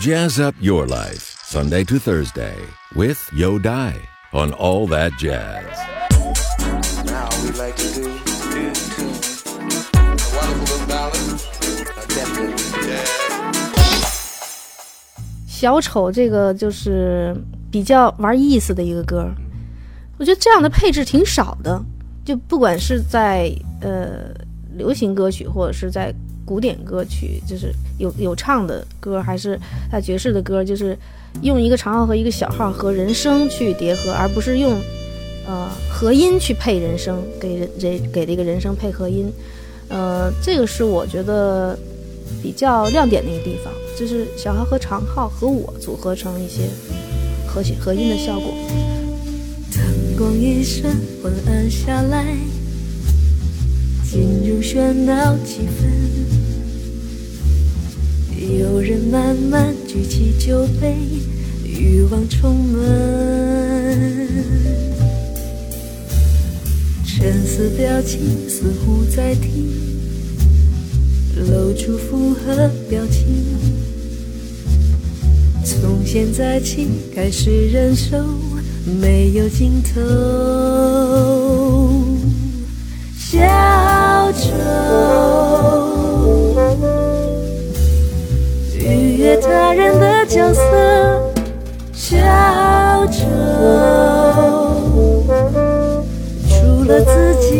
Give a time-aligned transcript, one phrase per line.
[0.00, 2.56] Jazz up your life, Sunday to Thursday,
[2.96, 3.94] with Yo Dai
[4.32, 5.62] on All That Jazz.
[7.06, 9.14] Now we like to do new tune.
[9.94, 11.40] A wonderful little ballad.
[12.08, 13.08] Definitely jazz.
[15.46, 17.32] 小丑这个就是
[17.70, 19.32] 比较玩意思的一个歌，
[20.18, 21.80] 我觉得这样的配置挺少的，
[22.24, 23.48] 就不管是在
[23.80, 24.34] 呃
[24.76, 26.12] 流行歌曲或者是在
[26.44, 29.58] 古典歌曲，就是有有唱的歌，还是
[29.90, 30.96] 在爵士的歌，就是
[31.42, 34.78] 用一个长号和一个小号和人声去叠合，而不是用
[35.46, 39.32] 呃和音去配人声，给人人给这个人声配合音，
[39.88, 41.78] 呃，这个是我觉得
[42.42, 46.68] 比较亮点的一个地方，就是小号和长号和我组合成一些
[47.46, 48.54] 和谐和音的效果。
[49.72, 52.24] 灯光一瞬昏暗下来，
[54.14, 55.90] 进入喧闹气氛。
[58.60, 60.94] 有人慢慢举起酒杯，
[61.64, 62.80] 欲望充满。
[67.04, 69.68] 沉思表情似乎在听，
[71.48, 73.34] 露出符合表情。
[75.64, 78.24] 从现在起开始忍受
[79.02, 80.00] 没有尽头。
[83.34, 83.40] 小
[84.30, 84.46] 丑，
[88.78, 90.62] 逾越他人的角色。
[91.92, 92.16] 小
[93.10, 93.24] 丑，
[96.48, 97.50] 除了自己。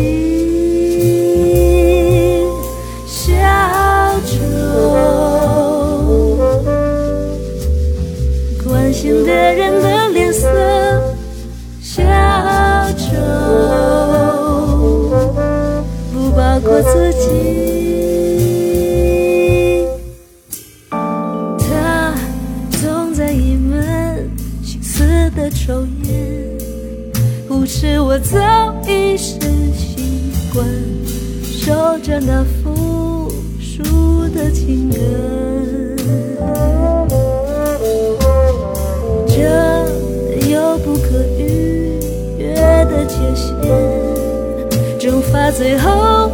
[3.05, 3.33] 小
[4.25, 4.31] 丑。
[8.65, 10.47] 关心别人的脸色，
[16.85, 17.25] 自己。
[20.89, 22.15] 他
[22.81, 24.17] 总在隐瞒
[24.63, 25.03] 心思
[25.35, 26.13] 的抽烟，
[27.47, 28.39] 不是我早
[28.87, 29.39] 已是
[29.73, 30.65] 习惯，
[31.43, 31.73] 守
[32.03, 33.83] 着那复数
[34.35, 34.95] 的情歌。
[39.27, 39.41] 这
[40.47, 41.99] 有不可逾
[42.37, 42.53] 越
[42.85, 43.49] 的界限，
[44.99, 46.24] 蒸发最后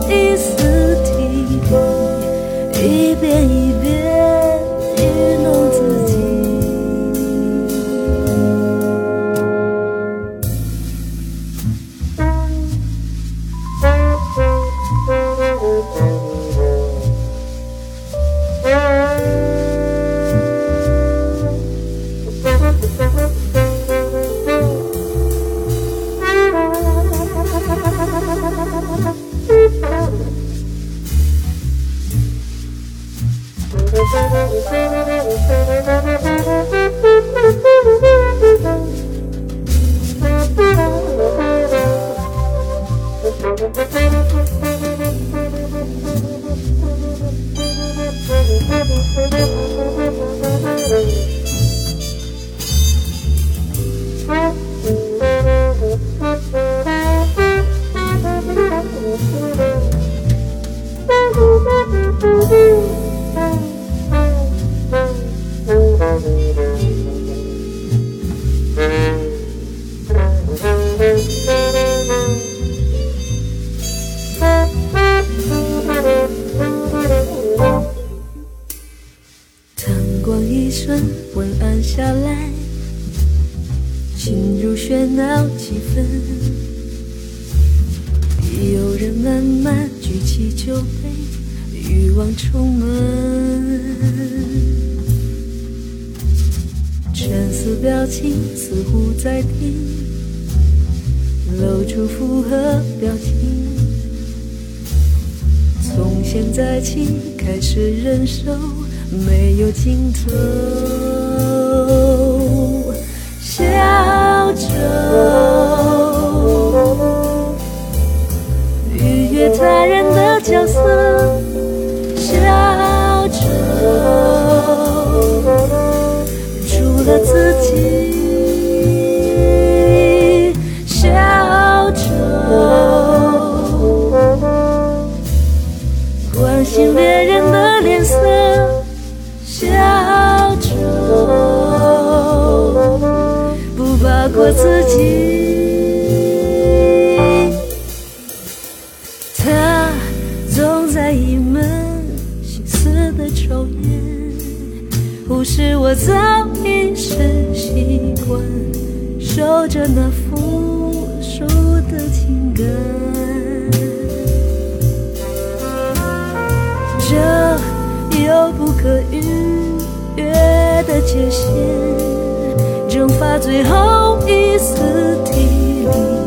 [173.72, 174.76] 后一丝
[175.24, 175.62] 体。
[175.86, 176.21] 力，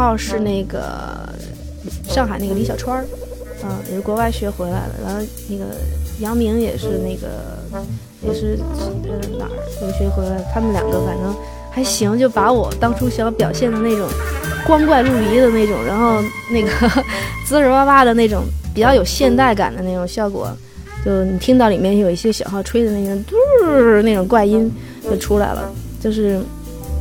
[0.00, 1.28] 号是那个
[2.08, 3.04] 上海那个李小川儿，
[3.62, 4.94] 啊、也是国外学回来的。
[5.04, 5.20] 然后
[5.50, 5.64] 那个
[6.20, 7.28] 杨明也是那个
[8.22, 8.58] 也是
[9.04, 9.50] 呃哪儿
[9.82, 11.36] 留学回来，他们两个反正
[11.70, 14.08] 还行，就把我当初想表现的那种
[14.66, 16.70] 光怪陆离的那种，然后那个
[17.44, 18.44] 滋滋哇哇的那种
[18.74, 20.50] 比较有现代感的那种效果，
[21.04, 23.36] 就你听到里面有一些小号吹的那种嘟
[23.66, 24.72] 儿那种怪音
[25.02, 25.70] 就出来了，
[26.00, 26.40] 就是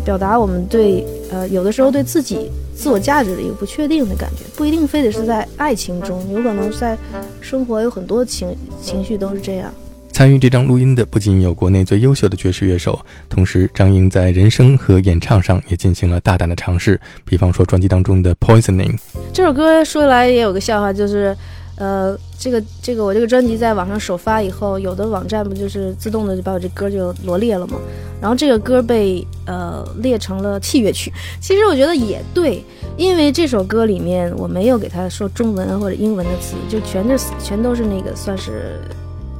[0.03, 6.97] 表达我们对呃有的时候对自己自我价值的一个不确定的感觉，不一定非得是在爱情中，有可能在
[7.41, 9.69] 生活有很多情情绪都是这样。
[10.13, 12.97] 参与这张录音的不仅有国内最优秀的爵士乐手，
[13.27, 18.95] 同时张英在人声和演唱上也进行了大胆的尝试，比方说专辑当中的《Poisoning》。
[19.33, 21.35] 这首歌说来也有个笑话，就是，
[21.79, 27.79] 呃，这个这个我这个专辑在网上首发以后，有的网站不就是自动的就把我这歌就罗列了吗？
[28.21, 31.09] 然后这个歌被呃列成了器乐曲。
[31.39, 32.61] 其实我觉得也对，
[32.97, 38.81] 因为这首歌里面我没有给它说中文或者英文的词，就全是全都是那个算是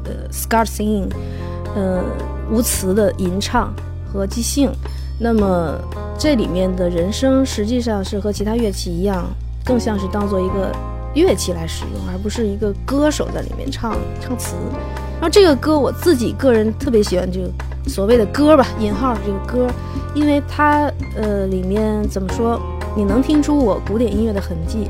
[0.06, 1.10] 呃 scar singing，
[1.76, 2.02] 呃
[2.50, 3.74] 无词的吟唱
[4.14, 4.72] 和即兴。
[5.20, 5.78] 那么
[6.18, 9.28] 这里面的人声实际上是和其他乐器一样，
[9.66, 10.72] 更像是当做一个
[11.14, 14.56] 乐器来使用，而不是一个歌手在里面唱唱词。
[15.14, 17.42] 然后这个歌我自己个人特别喜欢就
[17.88, 19.68] 所谓的歌吧，引号这个歌，
[20.14, 22.60] 因为它呃里面怎么说，
[22.96, 24.88] 你能听出我古典音乐的痕迹，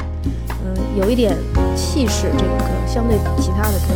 [0.64, 1.36] 嗯、有一点
[1.76, 2.28] 气势。
[2.38, 3.94] 这个歌相对比其他的歌。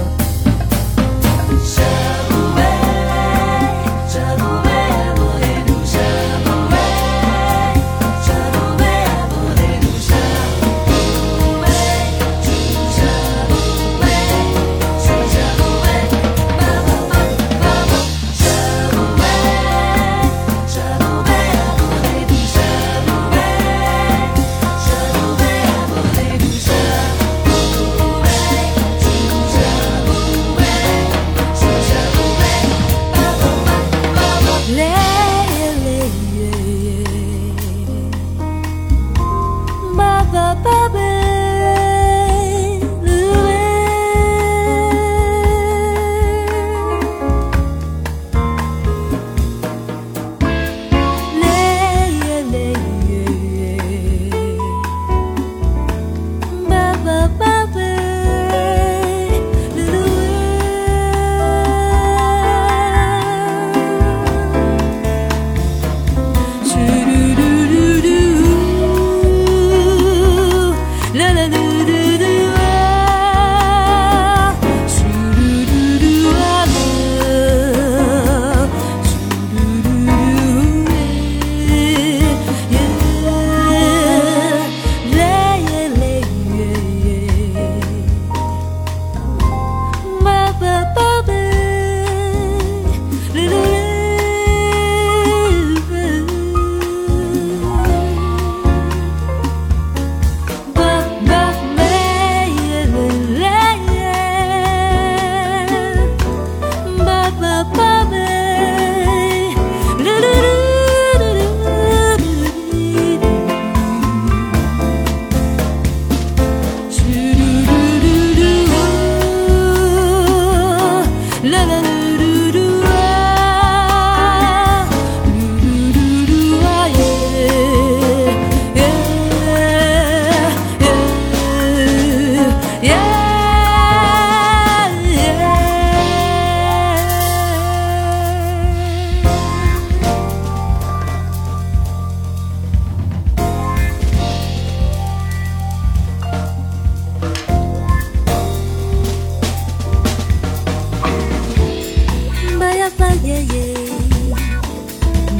[153.23, 154.61] yeah, yeah.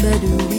[0.02, 0.53] but.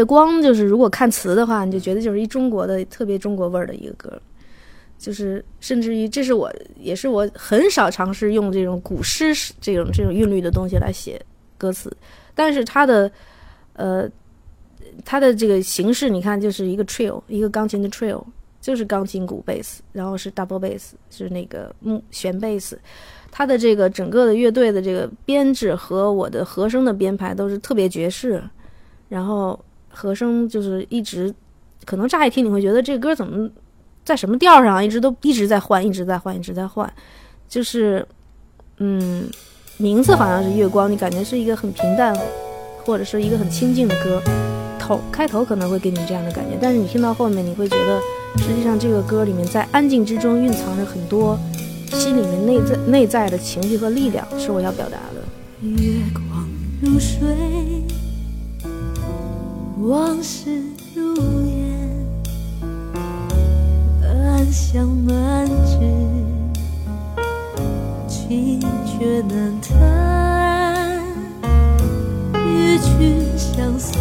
[0.00, 4.20] 月光就是如果看词的话，你就觉得就是一中国的特别中国味儿的一个歌，
[4.98, 9.26] 就是甚至于这是我也是我很少尝试用这种古诗
[9.60, 11.20] 这种这种韵律的东西来写
[11.58, 11.94] 歌词，
[12.34, 13.12] 但是它的
[13.74, 14.08] 呃
[15.04, 18.24] 它的这个形式，你看就是一个 trill，一个钢琴的 trill，
[18.58, 22.80] 就是钢琴鼓贝斯，然后是 double bass，是那个木弦贝斯。
[23.30, 28.42] 它的这个整个的乐队的这个编制和我的和声的编排都是特别爵士，
[29.10, 31.32] 然后和声就是一直，
[31.84, 33.50] 可能乍一听你会觉得这个歌怎么
[34.04, 36.90] 在什么调上，一直都一直在换，一直在换，一直在换，
[37.48, 38.06] 就是
[38.78, 39.28] 嗯，
[39.76, 42.16] 名字好像是月光，你感觉是一个很平淡
[42.84, 44.22] 或者是一个很清静的歌，
[44.78, 48.00] 头开头可能会给你这样的感觉，但是你听到后面你会觉得，
[48.38, 51.38] 实际上这个歌里面在安静之中蕴藏着很多。
[51.92, 55.66] 心里面内在内在的情绪和力量是我要表达的。
[55.66, 56.48] 月光
[56.80, 57.26] 如水，
[59.82, 60.62] 往事
[60.94, 61.14] 如
[61.46, 62.06] 烟，
[64.02, 65.78] 暗香满纸，
[68.06, 71.02] 情却难谈，
[72.46, 73.98] 与君相随，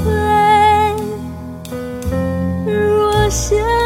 [2.65, 3.78] 若相。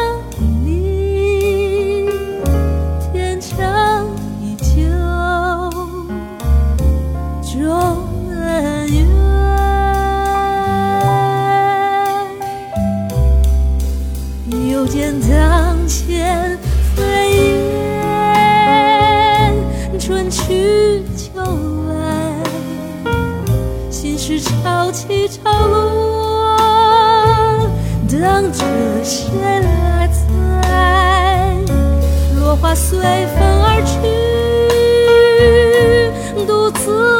[20.74, 21.40] 去秋
[21.88, 22.34] 来
[23.90, 26.56] 心事潮起潮落
[28.08, 28.64] 等着
[29.04, 31.56] 谁来猜
[32.40, 34.00] 落花随风而去
[36.44, 37.13] 独自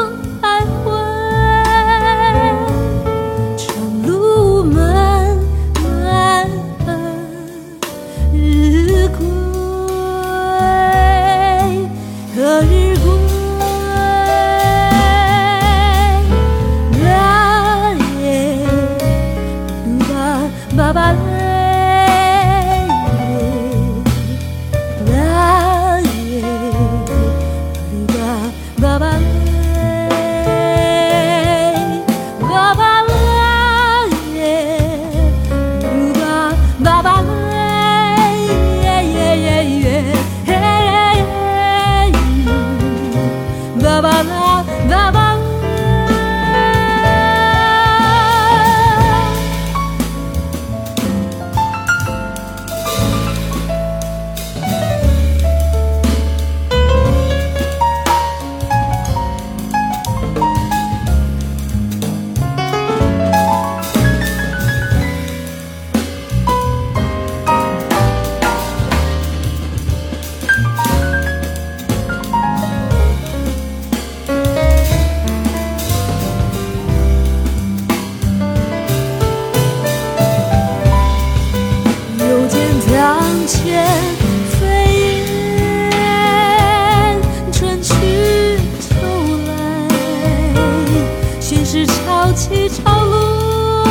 [91.74, 93.84] 是潮起潮落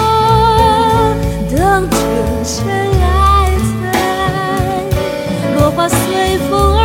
[1.51, 1.97] 等这
[2.45, 2.65] 尘
[3.01, 3.85] 埃在
[5.53, 6.82] 落花随风而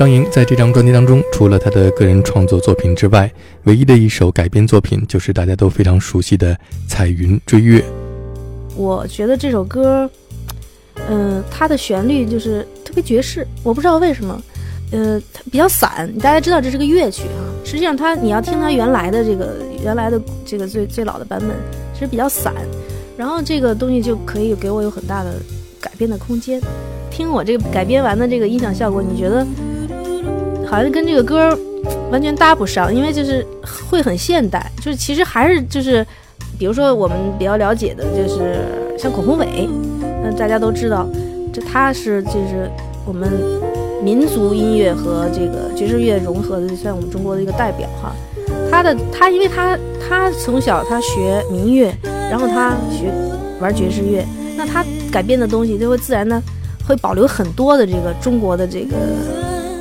[0.00, 3.30] 张莹在这张专辑当中，除了她的个人创作作品之外，
[3.64, 6.54] 唯一的一首改编作品就是大家都非常熟悉的
[6.88, 7.80] 《彩云追月》。
[8.76, 10.08] 我觉得这首歌，
[11.06, 14.42] 嗯，它的旋律就是特别爵士，我不知道为什么，
[14.90, 16.10] 呃，它比较散。
[16.18, 21.50] 大家知道这是个乐曲啊，实际上它你要听它原来的这个原来的这个最最老的版本，
[21.92, 22.54] 其实比较散。
[23.18, 25.34] 然后这个东西就可以给我有很大的
[25.78, 26.58] 改编的空间。
[27.10, 29.46] 听我这个改编完的这个音响效果，你觉得
[30.70, 31.58] 好像跟这个歌
[32.12, 33.44] 完全搭不上，因为就是
[33.90, 36.06] 会很现代，就是其实还是就是，
[36.56, 38.60] 比如说我们比较了解的就是
[38.96, 39.68] 像孔宏伟。
[40.22, 41.08] 那大家都知道，
[41.52, 42.70] 这他是就是
[43.04, 43.28] 我们
[44.00, 48.14] 民族音乐和这个爵士乐融合的，算我们中国的一个代表哈。
[48.70, 51.92] 他的他，因为他他从小他学民乐，
[52.30, 53.10] 然后他学
[53.60, 54.24] 玩爵士乐，
[54.56, 56.40] 那他改变的东西就会自然的
[56.86, 58.94] 会保留很多的这个中国的这个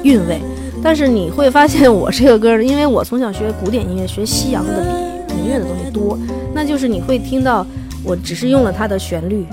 [0.04, 0.42] 韵味。
[0.82, 6.18] 但是你会发现，我这个歌，因为我从小学古典音乐，学西洋的比民乐的东西多，
[6.54, 7.66] 那就是你会听到，
[8.04, 9.46] 我只是用了它的旋律。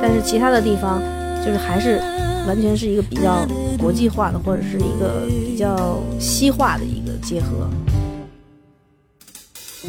[0.00, 1.02] 但是其他的地方，
[1.44, 1.98] 就是还是
[2.46, 3.46] 完全是一个比较
[3.78, 7.68] 国际化的，或者是一个比较西化的一个结合。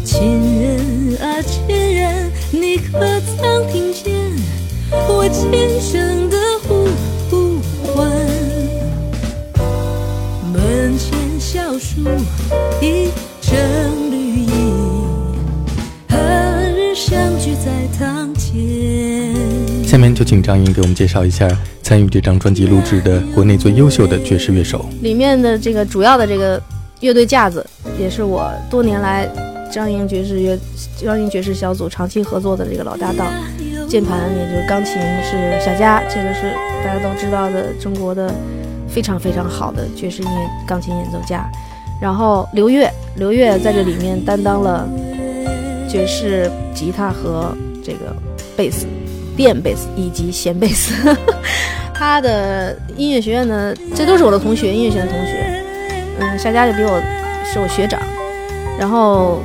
[0.05, 4.13] 亲人啊，亲人，你可曾听见
[5.09, 6.34] 我轻声的
[11.95, 12.01] 树
[12.81, 14.51] 一身绿荫，
[16.09, 16.17] 何
[16.75, 19.33] 日相聚在堂前？
[19.85, 21.47] 下面就请张英给我们介绍一下
[21.81, 24.85] 参与这张专辑录制的国内最优秀的爵士乐手。
[25.01, 26.61] 里面的这个主要的这个
[26.99, 27.65] 乐队架子，
[27.97, 29.25] 也是我多年来
[29.71, 30.59] 张英爵士乐
[30.97, 33.25] 张英爵士小组长期合作的这个老搭档。
[33.87, 36.51] 键盘也就是钢琴是小佳，这个是
[36.83, 38.35] 大家都知道的中国的
[38.89, 41.49] 非常非常好的爵士音乐钢琴演奏家。
[42.01, 44.87] 然后刘月，刘月在这里面担当了
[45.89, 48.15] 爵士吉他和这个
[48.55, 48.85] 贝斯。
[49.37, 50.93] 电贝斯以及弦贝斯，
[51.93, 55.61] 他的音乐学院呢，这都是我的同学，音乐学院同学。
[56.21, 57.01] 嗯，夏佳就比我
[57.43, 57.99] 是我学长。
[58.79, 59.41] 然后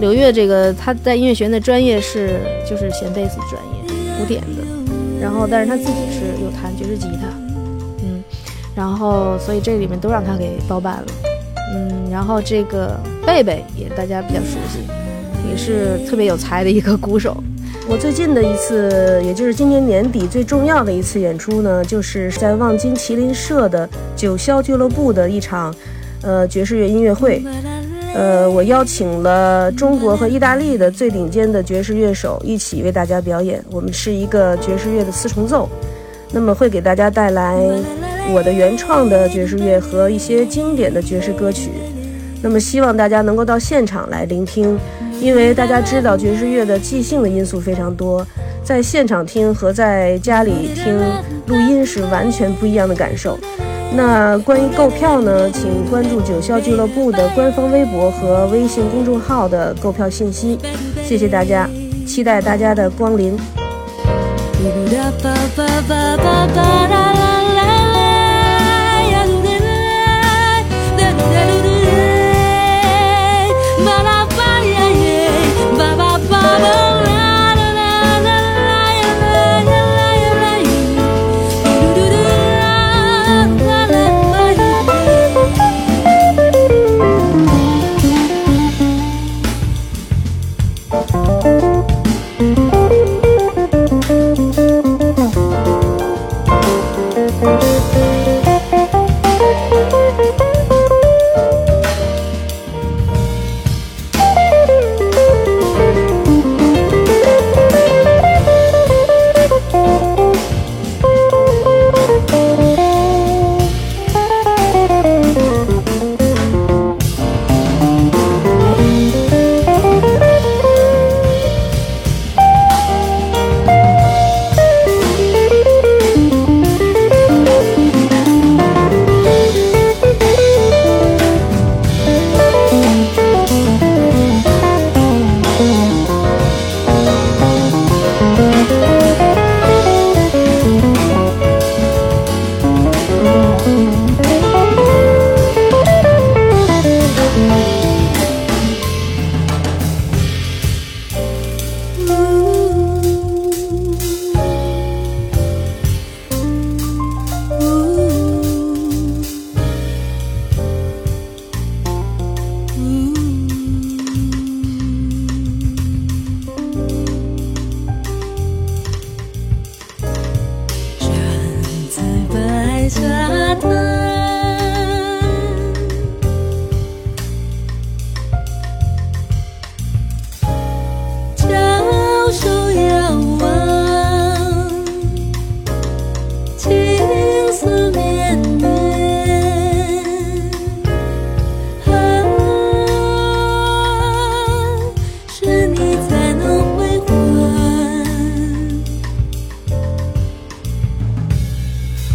[0.00, 4.62] 刘月这个他在音乐学院的专业是就是弦贝斯专业，古典的。
[5.20, 7.28] 然后但是他自己是有弹爵士吉他，
[8.02, 8.24] 嗯，
[8.74, 11.06] 然后所以这里面都让他给包办了。
[12.10, 14.78] 然后这个贝贝也大家比较熟悉，
[15.50, 17.42] 也是特别有才的一个鼓手。
[17.88, 25.74] 我最近的一次，也就是今年年底最重要的一次演出呢，就是在望京麒麟社的九霄俱乐部的一场，
[26.20, 27.42] 呃，爵士乐音乐会。
[28.14, 33.62] 呃，我邀请了中国和意大利的最顶尖的爵士乐手一起为大家表演。
[33.70, 35.68] 我们是一个爵士乐的四重奏，
[36.32, 37.56] 那么会给大家带来
[38.34, 41.70] 我的原创的爵士乐和一些经典的爵士歌曲。
[42.42, 44.78] 那么希望大家能够到现场来聆听。
[45.20, 48.24] 因为大家知道爵士乐的即兴的因素非常多，
[48.62, 50.96] 在现场听和在家里听
[51.48, 53.36] 录音是完全不一样的感受。
[53.96, 60.56] 那关于购票呢，请关注九霄俱乐部的官方微博和微信公众号的购票信息。
[61.02, 61.68] 谢谢大家，
[62.06, 63.36] 期待大家的光临。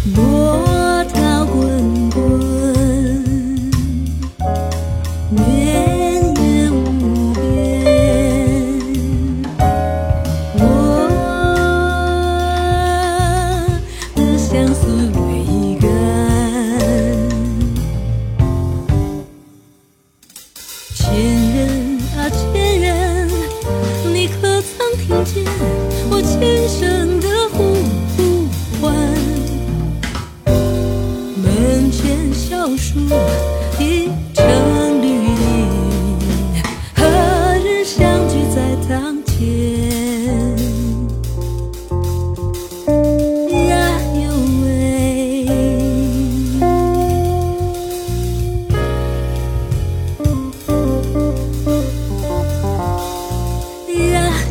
[0.04, 0.33] Bu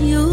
[0.04, 0.33] you.